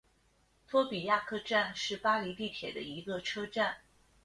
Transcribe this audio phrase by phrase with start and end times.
[0.67, 3.77] 托比亚克站是巴黎地铁的一个车站。